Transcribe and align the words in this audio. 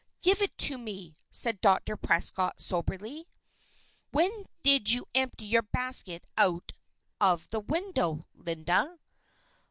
"Give 0.23 0.41
it 0.41 0.57
to 0.57 0.79
me," 0.79 1.13
said 1.29 1.61
Dr. 1.61 1.95
Prescott, 1.95 2.59
soberly. 2.59 3.27
"When 4.09 4.45
did 4.63 4.89
you 4.91 5.05
empty 5.13 5.45
your 5.45 5.61
basket 5.61 6.25
out 6.39 6.73
of 7.19 7.47
the 7.49 7.59
window, 7.59 8.25
Linda?" 8.33 8.97